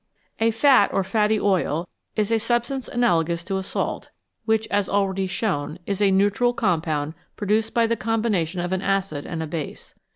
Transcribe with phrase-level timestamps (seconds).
[0.39, 4.09] A fat or fatty oil is a substance analogous to a salt,
[4.45, 9.27] which, as already shown, is a neutral compound produced by the combination of an acid
[9.27, 9.93] and a base.